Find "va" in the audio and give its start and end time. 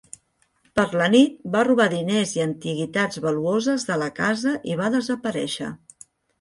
1.57-1.61, 4.83-4.93